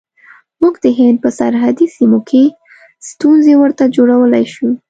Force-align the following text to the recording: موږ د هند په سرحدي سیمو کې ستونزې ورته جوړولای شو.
موږ 0.61 0.73
د 0.85 0.87
هند 0.97 1.17
په 1.23 1.29
سرحدي 1.37 1.87
سیمو 1.95 2.19
کې 2.29 2.43
ستونزې 3.09 3.53
ورته 3.61 3.83
جوړولای 3.95 4.45
شو. 4.53 4.67